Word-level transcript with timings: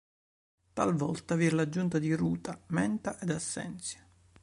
Talvolta 0.73 1.35
vi 1.35 1.45
è 1.45 1.51
l'aggiunta 1.51 1.99
di 1.99 2.15
ruta, 2.15 2.59
menta 2.69 3.19
ed 3.19 3.29
assenzio. 3.29 3.99